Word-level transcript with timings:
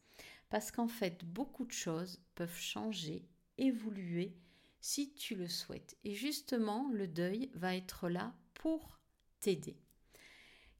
parce 0.51 0.71
qu'en 0.71 0.89
fait, 0.89 1.25
beaucoup 1.25 1.65
de 1.65 1.73
choses 1.73 2.21
peuvent 2.35 2.59
changer, 2.59 3.27
évoluer, 3.57 4.37
si 4.81 5.15
tu 5.15 5.35
le 5.35 5.49
souhaites. 5.49 5.97
Et 6.05 6.15
justement, 6.15 6.91
le 6.93 7.09
deuil 7.09 7.51
va 7.55 7.75
être 7.75 8.09
là 8.09 8.35
pour 8.53 9.01
t'aider. 9.41 9.79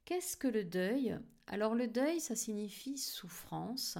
Qu'est-ce 0.05 0.37
que 0.37 0.47
le 0.47 0.63
deuil? 0.63 1.17
Alors 1.47 1.73
le 1.73 1.87
deuil, 1.87 2.19
ça 2.19 2.35
signifie 2.35 2.97
souffrance. 2.97 3.97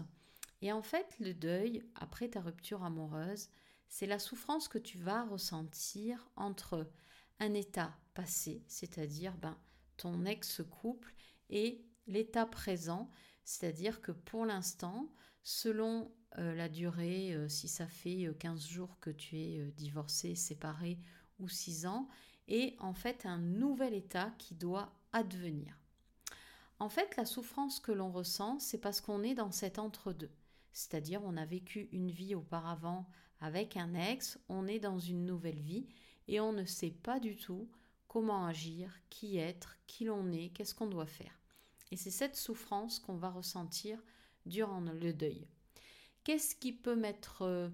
Et 0.61 0.71
en 0.71 0.83
fait, 0.83 1.15
le 1.19 1.33
deuil, 1.33 1.83
après 1.95 2.29
ta 2.29 2.41
rupture 2.41 2.83
amoureuse, 2.83 3.49
c'est 3.87 4.05
la 4.05 4.19
souffrance 4.19 4.67
que 4.67 4.77
tu 4.77 4.97
vas 4.97 5.23
ressentir 5.23 6.29
entre 6.35 6.89
un 7.39 7.53
état 7.53 7.95
passé, 8.13 8.63
c'est-à-dire 8.67 9.35
ben, 9.37 9.57
ton 9.97 10.25
ex-couple, 10.25 11.13
et 11.49 11.85
l'état 12.07 12.45
présent, 12.45 13.09
c'est-à-dire 13.43 14.01
que 14.01 14.11
pour 14.11 14.45
l'instant, 14.45 15.11
selon 15.43 16.11
euh, 16.37 16.55
la 16.55 16.69
durée, 16.69 17.33
euh, 17.33 17.47
si 17.47 17.67
ça 17.67 17.87
fait 17.87 18.27
15 18.39 18.65
euh, 18.65 18.67
jours 18.67 18.99
que 18.99 19.11
tu 19.11 19.37
es 19.37 19.71
divorcé, 19.71 20.35
séparé 20.35 20.97
ou 21.39 21.47
6 21.47 21.85
ans, 21.85 22.07
est 22.47 22.75
en 22.79 22.93
fait 22.93 23.25
un 23.25 23.37
nouvel 23.37 23.93
état 23.93 24.31
qui 24.37 24.55
doit 24.55 24.93
advenir. 25.11 25.77
En 26.79 26.89
fait, 26.89 27.15
la 27.15 27.25
souffrance 27.25 27.79
que 27.79 27.91
l'on 27.91 28.11
ressent, 28.11 28.59
c'est 28.59 28.79
parce 28.79 29.01
qu'on 29.01 29.23
est 29.23 29.35
dans 29.35 29.51
cet 29.51 29.79
entre-deux 29.79 30.31
c'est-à-dire 30.75 31.21
on 31.23 31.37
a 31.37 31.45
vécu 31.45 31.87
une 31.93 32.11
vie 32.11 32.35
auparavant 32.35 33.07
avec 33.39 33.77
un 33.77 33.93
ex, 33.93 34.39
on 34.49 34.67
est 34.67 34.79
dans 34.79 34.99
une 34.99 35.25
nouvelle 35.25 35.59
vie 35.59 35.87
et 36.27 36.39
on 36.39 36.53
ne 36.53 36.65
sait 36.65 36.91
pas 36.91 37.19
du 37.19 37.35
tout 37.35 37.69
comment 38.07 38.45
agir, 38.45 38.91
qui 39.09 39.37
être, 39.37 39.77
qui 39.87 40.05
l'on 40.05 40.31
est, 40.31 40.49
qu'est-ce 40.49 40.73
qu'on 40.73 40.87
doit 40.87 41.05
faire. 41.05 41.39
Et 41.91 41.97
c'est 41.97 42.11
cette 42.11 42.35
souffrance 42.35 42.99
qu'on 42.99 43.17
va 43.17 43.29
ressentir 43.29 44.01
durant 44.45 44.79
le 44.79 45.13
deuil. 45.13 45.47
Qu'est-ce 46.23 46.55
qui 46.55 46.71
peut 46.71 46.95
mettre, 46.95 47.43
euh, 47.43 47.69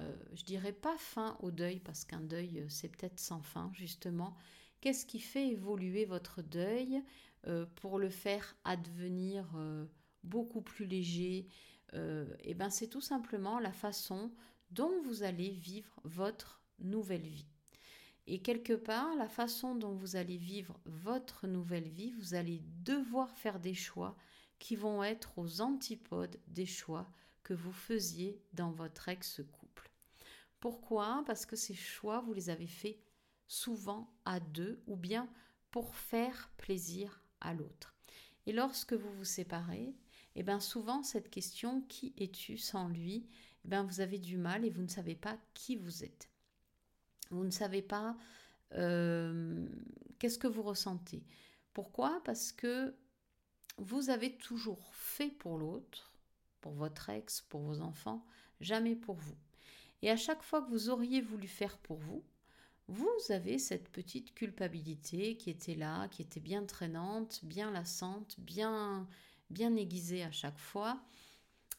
euh, 0.00 0.16
je 0.34 0.42
dirais 0.44 0.72
pas 0.72 0.96
fin 0.98 1.36
au 1.40 1.50
deuil, 1.50 1.80
parce 1.80 2.04
qu'un 2.04 2.20
deuil 2.20 2.60
euh, 2.60 2.68
c'est 2.68 2.88
peut-être 2.88 3.20
sans 3.20 3.40
fin 3.40 3.70
justement. 3.72 4.36
Qu'est-ce 4.80 5.06
qui 5.06 5.20
fait 5.20 5.48
évoluer 5.48 6.04
votre 6.04 6.42
deuil 6.42 7.02
pour 7.76 7.98
le 7.98 8.08
faire 8.08 8.56
advenir 8.64 9.48
beaucoup 10.22 10.60
plus 10.60 10.86
léger, 10.86 11.38
et 11.92 11.98
euh, 11.98 12.24
eh 12.40 12.54
ben 12.54 12.70
c'est 12.70 12.88
tout 12.88 13.00
simplement 13.00 13.58
la 13.58 13.72
façon 13.72 14.32
dont 14.72 15.02
vous 15.02 15.22
allez 15.22 15.50
vivre 15.50 16.00
votre 16.04 16.60
nouvelle 16.78 17.26
vie. 17.26 17.46
Et 18.26 18.40
quelque 18.40 18.72
part, 18.72 19.14
la 19.16 19.28
façon 19.28 19.74
dont 19.74 19.94
vous 19.94 20.16
allez 20.16 20.36
vivre 20.36 20.78
votre 20.84 21.46
nouvelle 21.46 21.88
vie, 21.88 22.12
vous 22.12 22.34
allez 22.34 22.62
devoir 22.84 23.36
faire 23.36 23.58
des 23.58 23.74
choix 23.74 24.16
qui 24.58 24.76
vont 24.76 25.02
être 25.02 25.38
aux 25.38 25.60
antipodes 25.60 26.38
des 26.46 26.66
choix 26.66 27.10
que 27.42 27.54
vous 27.54 27.72
faisiez 27.72 28.40
dans 28.52 28.70
votre 28.70 29.08
ex-couple. 29.08 29.90
Pourquoi? 30.60 31.24
Parce 31.26 31.44
que 31.44 31.56
ces 31.56 31.74
choix, 31.74 32.20
vous 32.20 32.32
les 32.32 32.48
avez 32.48 32.68
faits 32.68 32.98
souvent 33.48 34.14
à 34.24 34.38
deux 34.38 34.80
ou 34.86 34.96
bien 34.96 35.28
pour 35.72 35.96
faire 35.96 36.50
plaisir 36.56 37.20
à 37.40 37.52
l'autre. 37.54 37.96
Et 38.46 38.52
lorsque 38.52 38.92
vous 38.92 39.12
vous 39.12 39.24
séparez, 39.24 39.94
et 40.34 40.40
eh 40.40 40.42
bien 40.42 40.60
souvent 40.60 41.02
cette 41.02 41.28
question 41.28 41.82
qui 41.82 42.14
es-tu 42.16 42.56
sans 42.56 42.88
lui 42.88 43.26
bien 43.64 43.84
vous 43.84 44.00
avez 44.00 44.18
du 44.18 44.36
mal 44.36 44.64
et 44.64 44.70
vous 44.70 44.82
ne 44.82 44.88
savez 44.88 45.14
pas 45.14 45.36
qui 45.54 45.76
vous 45.76 46.04
êtes. 46.04 46.28
Vous 47.30 47.44
ne 47.44 47.50
savez 47.50 47.82
pas 47.82 48.16
euh, 48.74 49.66
qu'est-ce 50.18 50.38
que 50.38 50.46
vous 50.46 50.62
ressentez. 50.62 51.24
Pourquoi? 51.72 52.20
Parce 52.24 52.52
que 52.52 52.94
vous 53.78 54.10
avez 54.10 54.36
toujours 54.36 54.94
fait 54.94 55.30
pour 55.30 55.58
l'autre, 55.58 56.12
pour 56.60 56.72
votre 56.72 57.08
ex, 57.08 57.40
pour 57.42 57.62
vos 57.62 57.80
enfants, 57.80 58.24
jamais 58.60 58.96
pour 58.96 59.16
vous. 59.16 59.36
Et 60.02 60.10
à 60.10 60.16
chaque 60.16 60.42
fois 60.42 60.62
que 60.62 60.70
vous 60.70 60.90
auriez 60.90 61.20
voulu 61.20 61.48
faire 61.48 61.78
pour 61.78 61.96
vous, 61.98 62.24
vous 62.88 63.16
avez 63.30 63.58
cette 63.58 63.88
petite 63.88 64.34
culpabilité 64.34 65.36
qui 65.36 65.48
était 65.48 65.76
là, 65.76 66.08
qui 66.08 66.20
était 66.20 66.40
bien 66.40 66.64
traînante, 66.64 67.40
bien 67.44 67.70
lassante, 67.70 68.38
bien 68.38 69.06
bien 69.52 69.76
aiguisé 69.76 70.24
à 70.24 70.32
chaque 70.32 70.58
fois. 70.58 71.00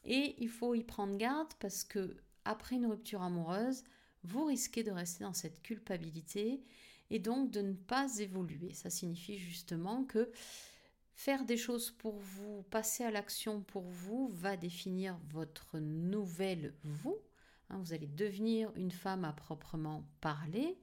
Et 0.05 0.35
il 0.39 0.49
faut 0.49 0.75
y 0.75 0.83
prendre 0.83 1.17
garde 1.17 1.53
parce 1.59 1.83
que 1.83 2.17
après 2.45 2.75
une 2.75 2.87
rupture 2.87 3.21
amoureuse, 3.21 3.83
vous 4.23 4.45
risquez 4.45 4.83
de 4.83 4.91
rester 4.91 5.23
dans 5.23 5.33
cette 5.33 5.61
culpabilité 5.61 6.63
et 7.09 7.19
donc 7.19 7.51
de 7.51 7.61
ne 7.61 7.73
pas 7.73 8.17
évoluer. 8.19 8.73
Ça 8.73 8.89
signifie 8.89 9.37
justement 9.37 10.03
que 10.03 10.31
faire 11.15 11.45
des 11.45 11.57
choses 11.57 11.91
pour 11.91 12.17
vous, 12.17 12.63
passer 12.63 13.03
à 13.03 13.11
l'action 13.11 13.61
pour 13.61 13.83
vous, 13.83 14.29
va 14.29 14.57
définir 14.57 15.17
votre 15.31 15.79
nouvelle 15.79 16.73
vous. 16.83 17.17
Hein, 17.69 17.77
vous 17.77 17.93
allez 17.93 18.07
devenir 18.07 18.71
une 18.75 18.91
femme 18.91 19.25
à 19.25 19.33
proprement 19.33 20.03
parler. 20.21 20.77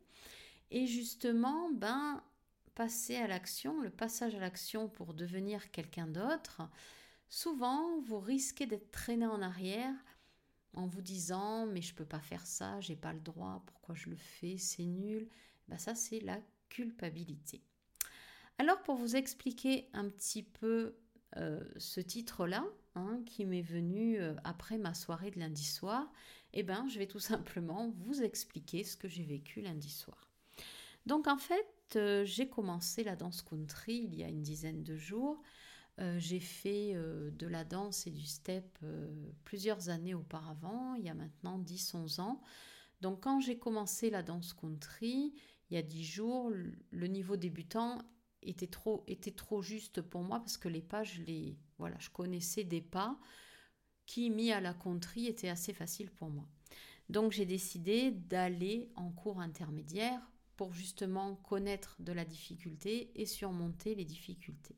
Et 0.71 0.87
justement, 0.87 1.71
ben, 1.73 2.23
passer 2.75 3.17
à 3.17 3.27
l'action, 3.27 3.81
le 3.81 3.91
passage 3.91 4.35
à 4.35 4.41
l'action 4.41 4.89
pour 4.89 5.15
devenir 5.15 5.71
quelqu'un 5.71 6.07
d'autre, 6.07 6.63
souvent 7.31 7.99
vous 8.03 8.21
risquez 8.21 8.67
d'être 8.67 8.91
traîné 8.91 9.27
en 9.27 9.41
arrière 9.41 9.95
en 10.75 10.87
vous 10.87 11.01
disant 11.01 11.67
mais 11.67 11.81
je 11.81 11.95
peux 11.95 12.05
pas 12.05 12.21
faire 12.21 12.47
ça, 12.47 12.79
j'ai 12.81 12.97
pas 12.97 13.15
le 13.15 13.21
droit, 13.21 13.63
pourquoi 13.67 13.95
je 13.95 14.11
le 14.11 14.17
fais, 14.17 14.59
c'est 14.59 14.85
nul. 14.85 15.29
Ben 15.69 15.79
ça 15.79 15.95
c'est 15.95 16.21
la 16.21 16.39
culpabilité. 16.69 17.63
Alors 18.59 18.83
pour 18.83 18.97
vous 18.97 19.17
expliquer 19.17 19.89
un 19.95 20.11
petit 20.11 20.43
peu 20.43 20.97
euh, 21.37 21.63
ce 21.77 22.01
titre-là, 22.01 22.67
hein, 22.95 23.23
qui 23.25 23.47
m'est 23.47 23.63
venu 23.63 24.19
euh, 24.19 24.35
après 24.45 24.79
ma 24.79 24.95
soirée 24.95 25.31
de 25.31 25.39
lundi 25.39 25.65
soir, 25.65 26.13
eh 26.53 26.63
ben, 26.63 26.89
je 26.89 26.99
vais 26.99 27.07
tout 27.07 27.21
simplement 27.21 27.89
vous 27.89 28.23
expliquer 28.23 28.85
ce 28.85 28.97
que 28.97 29.09
j'ai 29.09 29.25
vécu 29.25 29.61
lundi 29.61 29.89
soir. 29.91 30.29
Donc 31.07 31.27
en 31.27 31.39
fait, 31.39 31.97
euh, 31.97 32.25
j'ai 32.25 32.49
commencé 32.49 33.05
la 33.05 33.17
danse 33.17 33.43
country 33.43 34.03
il 34.05 34.15
y 34.15 34.25
a 34.25 34.29
une 34.29 34.43
dizaine 34.43 34.83
de 34.83 34.97
jours. 34.97 35.41
Euh, 36.01 36.19
j'ai 36.19 36.41
fait 36.41 36.93
euh, 36.95 37.31
de 37.33 37.47
la 37.47 37.65
danse 37.65 38.07
et 38.07 38.11
du 38.11 38.25
step 38.25 38.79
plusieurs 39.45 39.89
années 39.89 40.15
auparavant, 40.15 40.95
il 40.95 41.05
y 41.05 41.09
a 41.09 41.15
maintenant 41.15 41.59
10-11 41.59 42.21
ans. 42.21 42.43
Donc 43.01 43.23
quand 43.23 43.41
j'ai 43.41 43.59
commencé 43.59 44.11
la 44.11 44.23
danse 44.23 44.53
country, 44.53 45.35
il 45.71 45.75
y 45.75 45.77
a 45.77 45.83
dix 45.83 46.05
jours, 46.05 46.51
le 46.51 47.07
niveau 47.07 47.37
débutant 47.37 48.03
était 48.43 48.67
trop, 48.67 49.05
était 49.07 49.35
juste 49.63 50.03
pour 50.03 50.23
moi 50.23 50.41
parce 50.41 50.57
que 50.57 50.69
les 50.69 50.83
pas, 50.83 51.05
je 51.05 51.23
les, 51.23 51.59
voilà, 51.79 51.97
je 51.99 52.11
connaissais 52.11 52.65
des 52.65 52.81
pas 52.81 53.19
qui, 54.07 54.31
mis 54.31 54.51
à 54.51 54.61
la 54.61 54.75
country, 54.75 55.27
étaient 55.27 55.49
assez 55.49 55.73
faciles 55.73 56.11
pour 56.11 56.31
moi. 56.31 56.49
Donc 57.09 57.33
j'ai 57.33 57.47
décidé 57.47 58.11
d'aller 58.11 58.91
en 58.97 59.11
cours 59.11 59.41
intermédiaire 59.41 60.21
pour 60.57 60.73
justement 60.73 61.37
connaître 61.37 61.97
de 62.01 62.13
la 62.13 62.25
difficulté 62.25 63.11
et 63.15 63.27
surmonter 63.27 63.95
les 63.95 64.05
difficultés. 64.05 64.77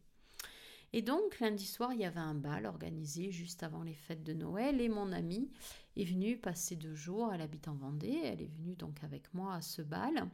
Et 0.94 1.00
donc 1.00 1.40
lundi 1.40 1.64
soir, 1.64 1.94
il 1.94 2.00
y 2.00 2.04
avait 2.04 2.20
un 2.20 2.34
bal 2.34 2.66
organisé 2.66 3.30
juste 3.30 3.62
avant 3.62 3.82
les 3.82 3.94
fêtes 3.94 4.22
de 4.22 4.34
Noël 4.34 4.80
et 4.80 4.90
mon 4.90 5.10
amie 5.12 5.50
est 5.96 6.04
venue 6.04 6.36
passer 6.36 6.76
deux 6.76 6.94
jours. 6.94 7.32
Elle 7.32 7.40
habite 7.40 7.66
en 7.68 7.74
Vendée. 7.74 8.20
Elle 8.24 8.42
est 8.42 8.54
venue 8.58 8.76
donc 8.76 9.02
avec 9.02 9.32
moi 9.32 9.54
à 9.54 9.62
ce 9.62 9.80
bal. 9.80 10.28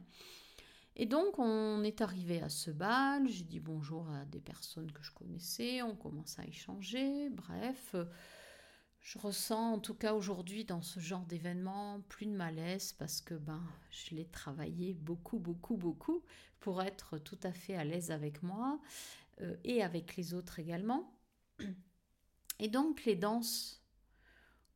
Et 0.97 1.05
donc 1.05 1.39
on 1.39 1.81
est 1.83 2.01
arrivé 2.01 2.41
à 2.41 2.49
ce 2.49 2.71
bal. 2.71 3.25
J'ai 3.29 3.45
dit 3.45 3.61
bonjour 3.61 4.09
à 4.09 4.25
des 4.25 4.41
personnes 4.41 4.91
que 4.91 5.01
je 5.01 5.13
connaissais. 5.13 5.81
On 5.81 5.95
commence 5.95 6.37
à 6.39 6.45
échanger. 6.45 7.29
Bref. 7.29 7.95
Je 9.01 9.17
ressens 9.17 9.75
en 9.75 9.79
tout 9.79 9.93
cas 9.93 10.13
aujourd'hui 10.13 10.65
dans 10.65 10.81
ce 10.81 10.99
genre 10.99 11.25
d'événement 11.25 12.01
plus 12.09 12.25
de 12.25 12.33
malaise 12.33 12.91
parce 12.91 13.21
que 13.21 13.33
ben 13.33 13.63
je 13.91 14.13
l'ai 14.13 14.25
travaillé 14.25 14.93
beaucoup 14.93 15.39
beaucoup 15.39 15.77
beaucoup 15.77 16.21
pour 16.59 16.81
être 16.81 17.17
tout 17.17 17.39
à 17.43 17.53
fait 17.53 17.75
à 17.75 17.85
l'aise 17.85 18.11
avec 18.11 18.43
moi 18.43 18.77
euh, 19.41 19.55
et 19.63 19.83
avec 19.83 20.15
les 20.15 20.33
autres 20.33 20.59
également. 20.59 21.13
Et 22.59 22.67
donc 22.67 23.05
les 23.05 23.15
danses 23.15 23.81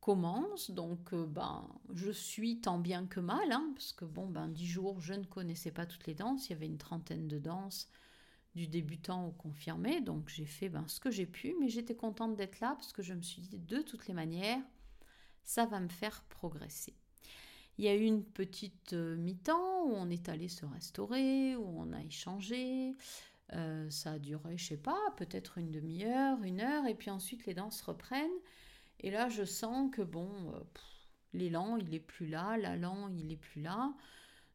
commencent, 0.00 0.70
donc 0.70 1.14
euh, 1.14 1.26
ben, 1.26 1.66
je 1.94 2.10
suis 2.10 2.60
tant 2.60 2.78
bien 2.78 3.06
que 3.06 3.20
mal, 3.20 3.52
hein, 3.52 3.72
parce 3.74 3.92
que 3.92 4.04
bon, 4.04 4.26
ben, 4.26 4.48
dix 4.48 4.66
jours, 4.66 5.00
je 5.00 5.14
ne 5.14 5.24
connaissais 5.24 5.70
pas 5.70 5.86
toutes 5.86 6.06
les 6.06 6.14
danses, 6.14 6.48
il 6.48 6.52
y 6.52 6.56
avait 6.56 6.66
une 6.66 6.78
trentaine 6.78 7.26
de 7.26 7.38
danses 7.38 7.88
du 8.54 8.68
débutant 8.68 9.26
au 9.26 9.32
confirmé, 9.32 10.00
donc 10.00 10.28
j'ai 10.28 10.44
fait 10.44 10.68
ben, 10.68 10.86
ce 10.88 11.00
que 11.00 11.10
j'ai 11.10 11.26
pu, 11.26 11.54
mais 11.58 11.68
j'étais 11.68 11.96
contente 11.96 12.36
d'être 12.36 12.60
là, 12.60 12.74
parce 12.74 12.92
que 12.92 13.02
je 13.02 13.14
me 13.14 13.22
suis 13.22 13.42
dit, 13.42 13.58
de 13.58 13.80
toutes 13.80 14.06
les 14.06 14.14
manières, 14.14 14.62
ça 15.42 15.66
va 15.66 15.80
me 15.80 15.88
faire 15.88 16.22
progresser. 16.24 16.94
Il 17.78 17.84
y 17.84 17.88
a 17.88 17.94
eu 17.94 18.04
une 18.04 18.24
petite 18.24 18.92
euh, 18.92 19.16
mi-temps 19.16 19.84
où 19.86 19.94
on 19.94 20.08
est 20.08 20.28
allé 20.28 20.48
se 20.48 20.64
restaurer, 20.64 21.56
où 21.56 21.80
on 21.80 21.92
a 21.92 22.02
échangé, 22.02 22.94
euh, 23.52 23.88
ça 23.90 24.12
a 24.12 24.18
duré, 24.18 24.56
je 24.56 24.64
sais 24.64 24.76
pas, 24.76 24.98
peut-être 25.16 25.58
une 25.58 25.70
demi-heure, 25.70 26.42
une 26.42 26.60
heure, 26.60 26.86
et 26.86 26.94
puis 26.94 27.10
ensuite 27.10 27.44
les 27.46 27.54
danses 27.54 27.82
reprennent. 27.82 28.30
Et 29.00 29.10
là, 29.10 29.28
je 29.28 29.44
sens 29.44 29.90
que 29.92 30.02
bon, 30.02 30.30
euh, 30.54 30.60
l'élan, 31.32 31.76
il 31.76 31.94
est 31.94 32.00
plus 32.00 32.26
là, 32.26 32.56
l'allant, 32.56 33.08
il 33.08 33.32
est 33.32 33.36
plus 33.36 33.60
là. 33.60 33.92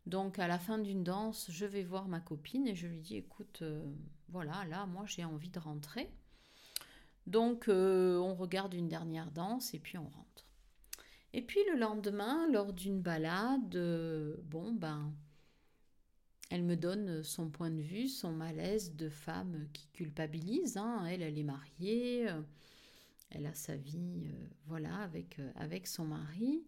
Donc 0.05 0.39
à 0.39 0.47
la 0.47 0.57
fin 0.57 0.79
d'une 0.79 1.03
danse, 1.03 1.47
je 1.51 1.65
vais 1.65 1.83
voir 1.83 2.07
ma 2.07 2.19
copine 2.19 2.67
et 2.67 2.75
je 2.75 2.87
lui 2.87 3.01
dis, 3.01 3.17
écoute, 3.17 3.59
euh, 3.61 3.85
voilà, 4.29 4.65
là, 4.65 4.85
moi, 4.87 5.03
j'ai 5.05 5.23
envie 5.23 5.49
de 5.49 5.59
rentrer. 5.59 6.09
Donc 7.27 7.65
on 7.67 8.33
regarde 8.33 8.73
une 8.73 8.87
dernière 8.87 9.29
danse 9.29 9.75
et 9.75 9.79
puis 9.79 9.99
on 9.99 10.07
rentre. 10.07 10.47
Et 11.33 11.43
puis 11.43 11.59
le 11.71 11.77
lendemain, 11.77 12.49
lors 12.51 12.73
d'une 12.73 13.01
balade, 13.01 13.77
bon, 14.45 14.71
ben 14.71 15.13
elle 16.49 16.63
me 16.63 16.75
donne 16.75 17.23
son 17.23 17.49
point 17.49 17.69
de 17.69 17.81
vue, 17.81 18.07
son 18.07 18.31
malaise 18.31 18.95
de 18.95 19.09
femme 19.09 19.67
qui 19.71 19.87
culpabilise. 19.93 20.77
Hein. 20.77 21.05
Elle, 21.05 21.21
elle 21.21 21.37
est 21.37 21.43
mariée, 21.43 22.29
euh, 22.29 22.41
elle 23.29 23.45
a 23.45 23.53
sa 23.53 23.75
vie, 23.75 24.23
euh, 24.25 24.47
voilà, 24.65 24.95
avec, 24.97 25.37
euh, 25.39 25.51
avec 25.55 25.85
son 25.85 26.05
mari. 26.05 26.63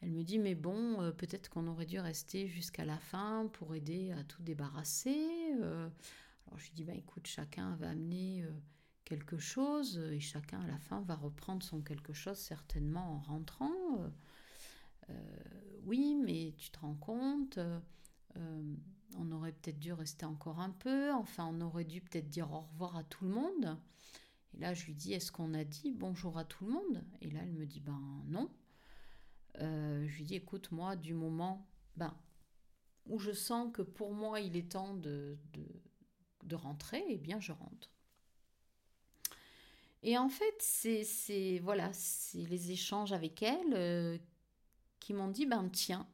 Elle 0.00 0.12
me 0.12 0.22
dit, 0.22 0.38
mais 0.38 0.54
bon, 0.54 1.12
peut-être 1.16 1.48
qu'on 1.48 1.68
aurait 1.68 1.86
dû 1.86 2.00
rester 2.00 2.48
jusqu'à 2.48 2.84
la 2.84 2.98
fin 2.98 3.48
pour 3.52 3.72
aider 3.76 4.10
à 4.10 4.24
tout 4.24 4.42
débarrasser. 4.42 5.52
alors 5.60 6.58
je 6.58 6.64
lui 6.64 6.72
dis, 6.74 6.82
bah, 6.82 6.94
écoute, 6.94 7.28
chacun 7.28 7.76
va 7.76 7.90
amener 7.90 8.44
quelque 9.04 9.38
chose 9.38 9.98
et 10.10 10.18
chacun 10.18 10.60
à 10.60 10.66
la 10.66 10.78
fin 10.80 11.02
va 11.02 11.14
reprendre 11.14 11.62
son 11.62 11.82
quelque 11.82 12.12
chose 12.12 12.36
certainement 12.36 13.12
en 13.12 13.18
rentrant. 13.20 14.10
oui, 15.84 16.16
mais 16.20 16.52
tu 16.58 16.70
te 16.70 16.80
rends 16.80 16.96
compte 16.96 17.60
euh, 18.36 18.74
on 19.18 19.30
aurait 19.32 19.52
peut-être 19.52 19.78
dû 19.78 19.92
rester 19.92 20.24
encore 20.26 20.60
un 20.60 20.70
peu, 20.70 21.12
enfin 21.12 21.46
on 21.52 21.60
aurait 21.60 21.84
dû 21.84 22.00
peut-être 22.00 22.28
dire 22.28 22.52
au 22.52 22.60
revoir 22.60 22.96
à 22.96 23.04
tout 23.04 23.24
le 23.24 23.30
monde. 23.30 23.78
Et 24.54 24.58
là 24.58 24.74
je 24.74 24.84
lui 24.86 24.94
dis 24.94 25.12
est-ce 25.12 25.32
qu'on 25.32 25.54
a 25.54 25.64
dit 25.64 25.92
bonjour 25.92 26.38
à 26.38 26.44
tout 26.44 26.64
le 26.64 26.72
monde? 26.72 27.04
Et 27.20 27.30
là 27.30 27.40
elle 27.42 27.52
me 27.52 27.66
dit 27.66 27.80
ben 27.80 28.00
non. 28.26 28.50
Euh, 29.60 30.06
je 30.08 30.16
lui 30.16 30.24
dis 30.24 30.34
écoute 30.34 30.70
moi 30.72 30.96
du 30.96 31.14
moment 31.14 31.66
ben, 31.96 32.14
où 33.06 33.18
je 33.18 33.32
sens 33.32 33.70
que 33.72 33.82
pour 33.82 34.12
moi 34.12 34.40
il 34.40 34.56
est 34.56 34.72
temps 34.72 34.94
de, 34.94 35.36
de, 36.44 36.54
rentrer, 36.54 37.04
eh 37.08 37.18
bien 37.18 37.40
je 37.40 37.52
rentre. 37.52 37.90
Et 40.02 40.18
en 40.18 40.28
fait 40.28 40.56
c'est 40.60 41.60
voilà 41.62 41.92
les 42.34 42.70
échanges 42.70 43.12
avec 43.12 43.42
elle 43.42 43.74
euh, 43.74 44.18
qui 45.00 45.14
m'ont 45.14 45.28
dit 45.28 45.46
ben 45.46 45.68
tiens 45.68 46.06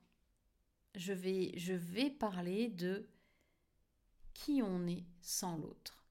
je 0.94 1.12
vais, 1.12 1.52
je 1.56 1.74
vais 1.74 2.10
parler 2.10 2.68
de 2.68 3.08
qui 4.34 4.62
on 4.62 4.86
est 4.86 5.04
sans 5.20 5.56
l'autre. 5.56 6.04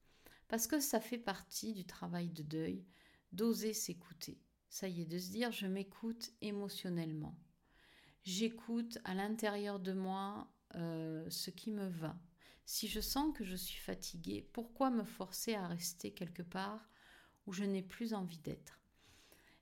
Parce 0.48 0.66
que 0.66 0.80
ça 0.80 1.00
fait 1.00 1.18
partie 1.18 1.72
du 1.72 1.84
travail 1.84 2.30
de 2.30 2.42
deuil, 2.42 2.84
d'oser 3.32 3.72
s'écouter. 3.72 4.40
Ça 4.68 4.88
y 4.88 5.02
est, 5.02 5.06
de 5.06 5.18
se 5.18 5.30
dire 5.30 5.52
je 5.52 5.66
m'écoute 5.66 6.30
émotionnellement. 6.40 7.38
J'écoute 8.24 8.98
à 9.04 9.14
l'intérieur 9.14 9.80
de 9.80 9.92
moi 9.92 10.52
euh, 10.74 11.28
ce 11.30 11.50
qui 11.50 11.70
me 11.70 11.88
va. 11.88 12.18
Si 12.66 12.86
je 12.88 13.00
sens 13.00 13.34
que 13.34 13.44
je 13.44 13.56
suis 13.56 13.80
fatiguée, 13.80 14.42
pourquoi 14.52 14.90
me 14.90 15.04
forcer 15.04 15.54
à 15.54 15.66
rester 15.66 16.12
quelque 16.12 16.42
part 16.42 16.86
où 17.46 17.52
je 17.52 17.64
n'ai 17.64 17.82
plus 17.82 18.12
envie 18.12 18.38
d'être? 18.38 18.78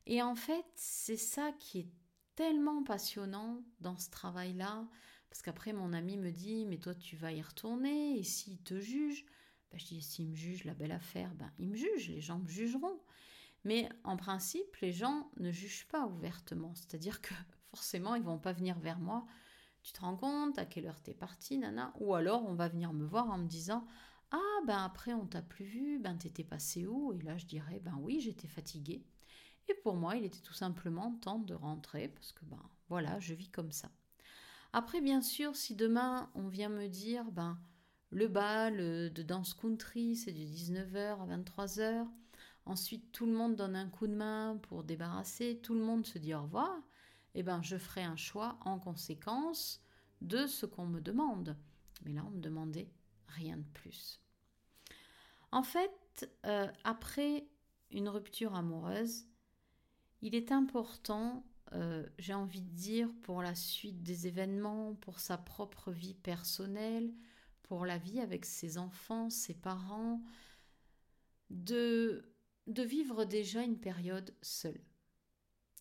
Et 0.07 0.23
en 0.23 0.35
fait, 0.35 0.67
c'est 0.75 1.17
ça 1.17 1.53
qui 1.61 1.79
est 1.81 1.91
tellement 2.37 2.83
passionnant 2.85 3.65
dans 3.81 3.97
ce 3.97 4.11
travail-là, 4.11 4.87
parce 5.29 5.43
qu'après, 5.43 5.73
mon 5.73 5.93
ami 5.93 6.17
me 6.17 6.31
dit, 6.31 6.65
mais 6.67 6.79
toi, 6.79 6.95
tu 6.95 7.17
vas 7.17 7.33
y 7.33 7.43
retourner, 7.43 8.19
et 8.19 8.23
s'il 8.23 8.59
te 8.59 8.79
juge 8.79 9.27
ben, 9.73 9.79
Je 9.79 9.87
dis, 9.87 10.03
s'il 10.03 10.29
me 10.29 10.35
juge, 10.35 10.65
la 10.65 10.75
belle 10.75 10.93
affaire, 10.93 11.35
ben, 11.35 11.51
il 11.59 11.69
me 11.69 11.77
juge, 11.77 12.09
les 12.09 12.21
gens 12.21 12.39
me 12.39 12.49
jugeront. 12.49 13.01
Mais 13.65 13.89
en 14.05 14.17
principe, 14.17 14.77
les 14.77 14.93
gens 14.93 15.29
ne 15.39 15.51
jugent 15.51 15.89
pas 15.89 16.07
ouvertement. 16.07 16.75
C'est-à-dire 16.75 17.21
que 17.21 17.35
forcément, 17.75 18.15
ils 18.15 18.23
vont 18.23 18.39
pas 18.39 18.53
venir 18.53 18.79
vers 18.79 19.01
moi. 19.01 19.27
Tu 19.83 19.93
te 19.93 20.01
rends 20.01 20.17
compte 20.17 20.59
à 20.59 20.67
quelle 20.67 20.87
heure 20.87 21.03
t'es 21.03 21.15
parti, 21.15 21.59
nana? 21.59 21.93
Ou 21.99 22.15
alors, 22.15 22.45
on 22.47 22.55
va 22.55 22.69
venir 22.69 22.93
me 22.93 23.05
voir 23.05 23.31
en 23.31 23.39
me 23.39 23.49
disant, 23.49 23.87
ah, 24.31 24.61
ben 24.67 24.79
après, 24.85 25.15
on 25.15 25.27
t'a 25.27 25.43
plus 25.43 25.65
vu, 25.65 25.99
ben 25.99 26.17
t'étais 26.17 26.45
passé 26.45 26.87
où 26.87 27.13
Et 27.13 27.21
là, 27.23 27.37
je 27.37 27.47
dirais, 27.47 27.81
ben 27.81 27.97
oui, 28.01 28.21
j'étais 28.21 28.49
fatiguée. 28.49 29.05
Et 29.69 29.75
pour 29.83 29.97
moi, 29.97 30.17
il 30.17 30.25
était 30.25 30.41
tout 30.41 30.55
simplement 30.55 31.13
temps 31.17 31.39
de 31.39 31.55
rentrer 31.55 32.09
parce 32.09 32.33
que, 32.33 32.45
ben 32.45 32.63
voilà, 32.89 33.19
je 33.21 33.35
vis 33.35 33.49
comme 33.49 33.73
ça. 33.73 33.91
Après, 34.73 35.01
bien 35.01 35.23
sûr, 35.23 35.57
si 35.57 35.75
demain 35.75 36.31
on 36.35 36.49
vient 36.49 36.69
me 36.69 36.89
dire, 36.89 37.25
ben, 37.33 37.59
le 38.11 38.29
bal 38.29 38.77
de 39.13 39.23
danse 39.23 39.55
country, 39.55 40.17
c'est 40.17 40.33
du 40.33 40.45
19h 40.45 41.21
à 41.21 41.37
23h, 41.37 42.07
ensuite 42.65 43.11
tout 43.13 43.27
le 43.27 43.33
monde 43.33 43.57
donne 43.57 43.77
un 43.77 43.89
coup 43.89 44.07
de 44.07 44.15
main 44.15 44.59
pour 44.63 44.85
débarrasser, 44.85 45.61
tout 45.63 45.75
le 45.75 45.81
monde 45.81 46.07
se 46.07 46.19
dit 46.19 46.35
au 46.35 46.43
revoir, 46.43 46.77
eh 47.35 47.43
ben, 47.43 47.63
je 47.63 47.77
ferai 47.77 48.03
un 48.03 48.17
choix 48.17 48.59
en 48.65 48.79
conséquence 48.79 49.83
de 50.21 50.47
ce 50.47 50.67
qu'on 50.67 50.87
me 50.87 51.01
demande. 51.01 51.57
Mais 52.05 52.13
là, 52.13 52.25
on 52.27 52.31
me 52.31 52.41
demandait 52.41 52.91
rien 53.29 53.57
de 53.57 53.67
plus. 53.75 54.21
En 55.53 55.63
fait, 55.63 56.31
euh, 56.45 56.69
après 56.85 57.47
une 57.91 58.09
rupture 58.09 58.55
amoureuse, 58.55 59.27
il 60.23 60.35
est 60.35 60.53
important 60.53 61.45
euh, 61.73 62.07
j'ai 62.19 62.35
envie 62.35 62.63
de 62.63 62.75
dire, 62.75 63.09
pour 63.23 63.43
la 63.43 63.55
suite 63.55 64.03
des 64.03 64.27
événements, 64.27 64.95
pour 64.95 65.19
sa 65.19 65.37
propre 65.37 65.91
vie 65.91 66.15
personnelle, 66.15 67.13
pour 67.63 67.85
la 67.85 67.99
vie 67.99 68.21
avec 68.21 68.45
ses 68.45 68.79
enfants, 68.79 69.31
ses 69.31 69.55
parents, 69.55 70.23
de, 71.51 72.33
de 72.67 72.83
vivre 72.83 73.25
déjà 73.25 73.63
une 73.63 73.79
période 73.79 74.35
seule, 74.43 74.81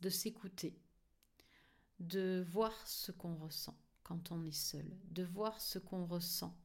de 0.02 0.10
s'écouter, 0.10 0.80
de 2.00 2.44
voir 2.48 2.74
ce 2.88 3.12
qu'on 3.12 3.36
ressent 3.36 3.78
quand 4.04 4.32
on 4.32 4.44
est 4.44 4.52
seul, 4.52 4.86
de 5.12 5.24
voir 5.24 5.62
ce 5.62 5.78
qu'on 5.78 6.06
ressent 6.06 6.58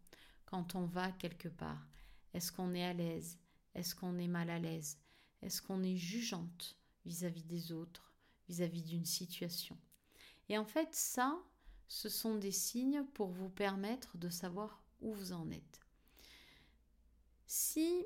quand 0.47 0.75
on 0.75 0.87
va 0.87 1.13
quelque 1.13 1.49
part. 1.49 1.87
Est-ce 2.33 2.53
qu'on 2.53 2.75
est 2.75 2.85
à 2.85 2.93
l'aise? 2.93 3.39
Est-ce 3.75 3.95
qu'on 3.95 4.19
est 4.19 4.29
mal 4.29 4.51
à 4.51 4.59
l'aise? 4.59 4.99
Est-ce 5.43 5.61
qu'on 5.61 5.83
est 5.83 5.97
jugeante? 5.97 6.80
Vis 7.11 7.25
à 7.25 7.31
-vis 7.31 7.47
des 7.47 7.73
autres 7.73 8.13
vis-à-vis 8.49 8.83
d'une 8.83 9.05
situation. 9.05 9.77
Et 10.49 10.59
en 10.59 10.65
fait, 10.65 10.95
ça, 10.95 11.39
ce 11.87 12.09
sont 12.09 12.37
des 12.37 12.53
signes 12.53 13.05
pour 13.15 13.29
vous 13.29 13.49
permettre 13.49 14.19
de 14.19 14.29
savoir 14.29 14.83
où 15.01 15.13
vous 15.13 15.33
en 15.33 15.51
êtes. 15.51 15.81
Si 17.47 18.05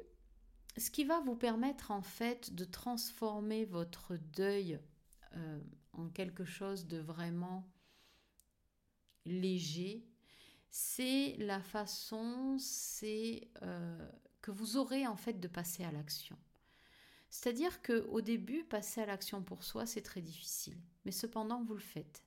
ce 0.77 0.91
qui 0.91 1.05
va 1.05 1.21
vous 1.21 1.37
permettre 1.37 1.91
en 1.91 2.03
fait 2.03 2.55
de 2.55 2.65
transformer 2.65 3.65
votre 3.65 4.17
deuil 4.17 4.81
euh, 5.37 5.61
en 5.93 6.09
quelque 6.09 6.45
chose 6.45 6.87
de 6.87 6.99
vraiment 6.99 7.67
léger, 9.25 10.07
c'est 10.71 11.37
la 11.39 11.61
façon, 11.63 12.57
euh, 13.03 14.11
que 14.41 14.51
vous 14.51 14.77
aurez 14.77 15.07
en 15.07 15.17
fait 15.17 15.39
de 15.41 15.49
passer 15.49 15.85
à 15.85 15.93
l'action. 15.93 16.37
C'est-à-dire 17.35 17.83
que 17.83 18.07
au 18.11 18.21
début, 18.21 18.63
passer 18.63 19.01
à 19.01 19.07
l'action 19.07 19.43
pour 19.43 19.65
soi, 19.65 19.87
c'est 19.87 20.03
très 20.03 20.21
difficile, 20.21 20.79
mais 21.05 21.11
cependant 21.11 21.65
vous 21.65 21.75
le 21.75 21.81
faites. 21.81 22.23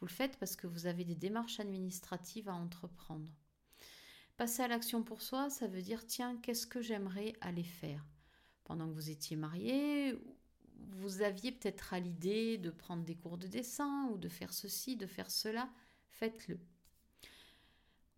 Vous 0.00 0.06
le 0.06 0.10
faites 0.10 0.38
parce 0.38 0.56
que 0.56 0.66
vous 0.66 0.86
avez 0.86 1.04
des 1.04 1.14
démarches 1.14 1.60
administratives 1.60 2.48
à 2.48 2.54
entreprendre. 2.54 3.30
Passer 4.38 4.62
à 4.62 4.68
l'action 4.68 5.02
pour 5.02 5.20
soi, 5.20 5.50
ça 5.50 5.66
veut 5.66 5.82
dire 5.82 6.06
tiens, 6.06 6.38
qu'est-ce 6.38 6.66
que 6.66 6.80
j'aimerais 6.80 7.34
aller 7.42 7.64
faire? 7.64 8.02
Pendant 8.64 8.88
que 8.88 8.94
vous 8.94 9.10
étiez 9.10 9.36
marié, 9.36 10.18
vous 10.88 11.20
aviez 11.20 11.52
peut-être 11.52 11.92
à 11.92 12.00
l'idée 12.00 12.56
de 12.56 12.70
prendre 12.70 13.04
des 13.04 13.14
cours 13.14 13.36
de 13.36 13.48
dessin 13.48 14.08
ou 14.10 14.16
de 14.16 14.30
faire 14.30 14.54
ceci, 14.54 14.96
de 14.96 15.06
faire 15.06 15.30
cela, 15.30 15.68
faites-le. 16.08 16.58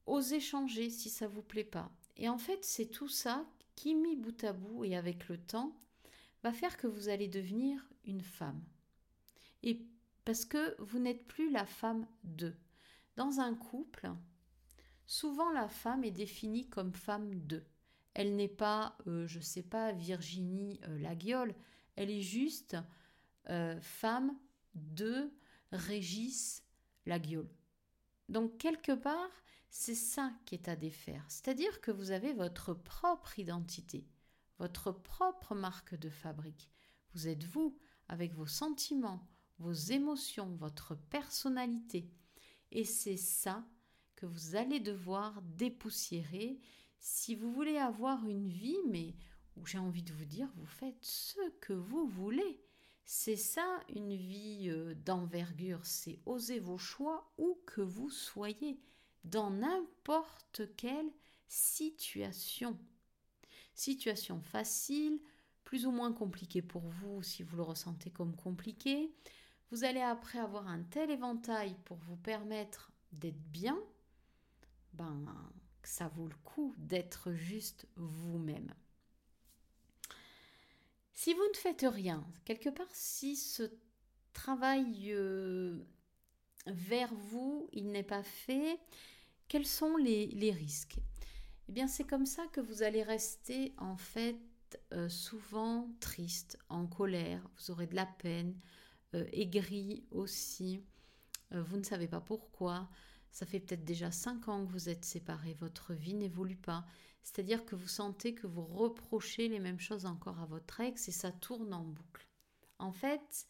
Osez 0.07 0.39
changer 0.39 0.89
si 0.89 1.11
ça 1.11 1.27
vous 1.27 1.43
plaît 1.43 1.65
pas. 1.65 1.91
Et 2.17 2.29
en 2.29 2.39
fait, 2.39 2.65
c'est 2.65 2.87
tout 2.87 3.09
ça 3.09 3.45
qui, 3.75 3.97
mis 3.97 4.15
bout 4.15 4.45
à 4.45 4.53
bout 4.53 4.85
et 4.85 4.95
avec 4.95 5.29
le 5.29 5.37
temps, 5.37 5.77
va 6.43 6.53
faire 6.53 6.77
que 6.77 6.87
vous 6.87 7.09
allez 7.09 7.29
devenir 7.29 7.89
une 8.05 8.23
femme. 8.23 8.63
Et 9.63 9.87
parce 10.25 10.45
que 10.45 10.81
vous 10.81 10.99
n'êtes 10.99 11.27
plus 11.27 11.51
la 11.51 11.67
femme 11.67 12.07
de. 12.25 12.55
Dans 13.17 13.41
un 13.41 13.55
couple, 13.55 14.11
souvent 15.07 15.51
la 15.51 15.69
femme 15.69 16.05
est 16.05 16.11
définie 16.11 16.69
comme 16.69 16.93
femme 16.93 17.47
de. 17.47 17.65
Elle 18.15 18.37
n'est 18.37 18.49
pas, 18.49 18.97
euh, 19.07 19.27
je 19.27 19.39
ne 19.39 19.45
sais 19.45 19.63
pas, 19.63 19.93
Virginie 19.93 20.81
euh, 20.89 20.99
Laguiole, 20.99 21.55
elle 21.97 22.11
est 22.11 22.23
juste 22.23 22.77
euh, 23.49 23.81
femme 23.81 24.37
de 24.75 25.33
Régis 25.73 26.63
Laguiole. 27.07 27.51
Donc 28.29 28.59
quelque 28.59 28.93
part, 28.93 29.31
c'est 29.71 29.95
ça 29.95 30.33
qui 30.45 30.55
est 30.55 30.69
à 30.69 30.77
défaire. 30.77 31.25
C'est-à-dire 31.29 31.81
que 31.81 31.91
vous 31.91 32.11
avez 32.11 32.33
votre 32.33 32.75
propre 32.75 33.39
identité, 33.39 34.07
votre 34.59 34.93
propre 34.93 35.55
marque 35.55 35.95
de 35.95 36.11
fabrique. 36.11 36.71
Vous 37.15 37.29
êtes 37.29 37.45
vous, 37.45 37.79
avec 38.09 38.35
vos 38.35 38.47
sentiments, 38.47 39.27
vos 39.59 39.73
émotions, 39.73 40.55
votre 40.57 40.95
personnalité. 40.95 42.11
Et 42.71 42.85
c'est 42.85 43.17
ça 43.17 43.67
que 44.17 44.27
vous 44.27 44.57
allez 44.57 44.81
devoir 44.81 45.43
dépoussiérer 45.43 46.61
si 46.99 47.35
vous 47.35 47.53
voulez 47.53 47.79
avoir 47.79 48.27
une 48.27 48.49
vie, 48.49 48.79
mais 48.89 49.15
où 49.57 49.67
j'ai 49.67 49.79
envie 49.79 50.03
de 50.03 50.13
vous 50.13 50.25
dire, 50.25 50.49
vous 50.57 50.67
faites 50.67 51.03
ce 51.05 51.41
que 51.61 51.73
vous 51.73 52.07
voulez. 52.07 52.61
C'est 53.05 53.37
ça 53.37 53.81
une 53.89 54.15
vie 54.15 54.69
euh, 54.69 54.95
d'envergure, 54.95 55.87
c'est 55.87 56.21
oser 56.27 56.59
vos 56.59 56.79
choix 56.79 57.33
où 57.39 57.59
que 57.67 57.81
vous 57.81 58.11
soyez 58.11 58.79
dans 59.25 59.51
n'importe 59.51 60.63
quelle 60.77 61.11
situation. 61.47 62.79
Situation 63.79 64.41
facile, 64.41 65.21
plus 65.63 65.87
ou 65.87 65.93
moins 65.93 66.13
compliquée 66.13 66.63
pour 66.63 66.83
vous 66.83 67.23
si 67.23 67.45
vous 67.45 67.57
le 67.57 67.63
ressentez 67.63 68.11
comme 68.11 68.35
compliqué. 68.35 69.15
Vous 69.71 69.85
allez 69.85 70.01
après 70.01 70.41
avoir 70.41 70.67
un 70.67 70.83
tel 70.83 71.11
éventail 71.11 71.77
pour 71.85 71.97
vous 71.99 72.17
permettre 72.17 72.91
d'être 73.13 73.39
bien, 73.53 73.79
ben 74.95 75.25
ça 75.85 76.09
vaut 76.09 76.27
le 76.27 76.35
coup 76.43 76.75
d'être 76.77 77.33
juste 77.33 77.87
vous-même. 77.95 78.75
Si 81.15 81.33
vous 81.33 81.49
ne 81.49 81.57
faites 81.57 81.87
rien, 81.89 82.27
quelque 82.45 82.71
part, 82.71 82.93
si 82.93 83.37
ce 83.37 83.71
travail 84.33 85.13
euh, 85.13 85.79
vers 86.67 87.15
vous, 87.15 87.69
il 87.73 87.93
n'est 87.93 88.03
pas 88.03 88.25
fait, 88.25 88.81
quels 89.47 89.67
sont 89.67 89.97
les, 89.97 90.51
risques? 90.51 90.99
Eh 91.69 91.73
bien, 91.73 91.87
c'est 91.87 92.05
comme 92.05 92.27
ça 92.27 92.47
que 92.47 92.61
vous 92.61 92.83
allez 92.83 93.03
rester 93.03 93.75
en 93.77 93.97
fait 93.97 94.39
euh, 94.95 95.09
souvent 95.09 95.89
triste, 96.01 96.59
en 96.71 96.87
colère, 96.87 97.47
vous 97.57 97.71
aurez 97.71 97.87
de 97.87 97.95
la 97.95 98.07
peine, 98.07 98.59
euh, 99.15 99.27
aigri 99.33 100.07
aussi, 100.11 100.83
euh, 101.53 101.63
vous 101.63 101.77
ne 101.77 101.83
savez 101.83 102.09
pas 102.09 102.21
pourquoi, 102.21 102.89
ça 103.31 103.45
fait 103.45 103.61
peut-être 103.61 103.85
déjà 103.85 104.11
cinq 104.11 104.49
ans 104.49 104.65
que 104.65 104.73
vous 104.73 104.89
êtes 104.89 105.05
séparés, 105.05 105.55
votre 105.61 105.93
vie 105.93 106.15
n'évolue 106.15 106.57
pas, 106.57 106.87
c'est-à-dire 107.23 107.67
que 107.67 107.77
vous 107.77 107.89
sentez 107.89 108.35
que 108.35 108.47
vous 108.47 108.65
reprochez 108.65 109.49
les 109.49 109.61
mêmes 109.61 109.81
choses 109.81 110.07
encore 110.07 110.41
à 110.41 110.47
votre 110.47 110.81
ex 110.81 111.09
et 111.09 111.13
ça 111.13 111.33
tourne 111.33 111.75
en 111.75 111.85
boucle. 111.85 112.27
En 112.79 112.93
fait, 112.93 113.47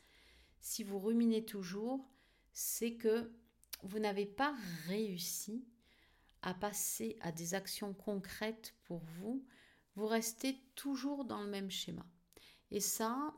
si 0.61 0.83
vous 0.83 0.99
ruminez 0.99 1.45
toujours, 1.45 2.09
c'est 2.53 2.95
que 2.95 3.31
vous 3.85 4.01
n'avez 4.01 4.27
pas 4.27 4.57
réussi 4.89 5.65
à 6.43 6.55
passer 6.55 7.17
à 7.21 7.33
des 7.33 7.55
actions 7.55 7.95
concrètes 7.95 8.75
pour 8.85 8.99
vous, 8.99 9.45
vous 9.95 10.07
restez 10.07 10.57
toujours 10.75 11.25
dans 11.25 11.43
le 11.43 11.49
même 11.49 11.71
schéma. 11.71 12.07
Et 12.71 12.81
ça, 12.81 13.35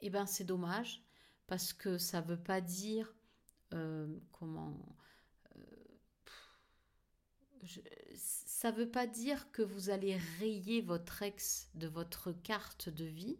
eh 0.00 0.10
ben, 0.10 0.26
c'est 0.26 0.44
dommage 0.44 1.04
parce 1.46 1.72
que 1.72 1.98
ça 1.98 2.20
ne 2.20 2.26
veut 2.26 2.42
pas 2.42 2.60
dire 2.60 3.14
euh, 3.74 4.18
comment. 4.32 4.76
Euh, 5.56 5.60
ça 8.16 8.72
ne 8.72 8.76
veut 8.76 8.90
pas 8.90 9.06
dire 9.06 9.50
que 9.52 9.62
vous 9.62 9.90
allez 9.90 10.16
rayer 10.38 10.80
votre 10.80 11.22
ex 11.22 11.70
de 11.74 11.86
votre 11.86 12.32
carte 12.32 12.88
de 12.88 13.04
vie. 13.04 13.38